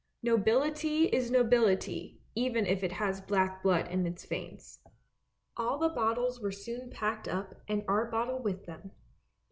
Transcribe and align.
Nobility 0.23 1.05
is 1.09 1.29
nobility 1.29 2.23
even 2.33 2.65
if 2.65 2.83
it 2.83 2.93
has 2.93 3.21
black 3.21 3.61
blood 3.61 3.87
in 3.89 4.07
its 4.07 4.25
veins! 4.25 4.79
All 5.55 5.77
the 5.77 5.89
bottles 5.89 6.41
were 6.41 6.51
soon 6.51 6.89
packed 6.89 7.27
up 7.27 7.53
and 7.67 7.83
our 7.87 8.05
bottle 8.09 8.39
with 8.41 8.65
them. 8.65 8.93